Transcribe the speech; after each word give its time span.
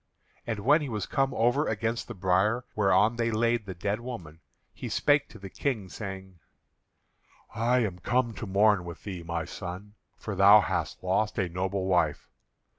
And 0.47 0.61
when 0.61 0.81
he 0.81 0.89
was 0.89 1.05
come 1.05 1.31
over 1.35 1.67
against 1.67 2.07
the 2.07 2.15
bier 2.15 2.65
whereon 2.75 3.17
they 3.17 3.29
laid 3.29 3.67
the 3.67 3.75
dead 3.75 3.99
woman, 3.99 4.39
he 4.73 4.89
spake 4.89 5.29
to 5.29 5.37
the 5.37 5.47
King, 5.47 5.89
saying: 5.89 6.39
"I 7.53 7.81
am 7.81 7.99
come 7.99 8.33
to 8.33 8.47
mourn 8.47 8.83
with 8.83 9.03
thee, 9.03 9.21
my 9.21 9.45
son, 9.45 9.93
for 10.17 10.33
thou 10.33 10.61
hast 10.61 11.03
lost 11.03 11.37
a 11.37 11.49
noble 11.49 11.85
wife. 11.85 12.31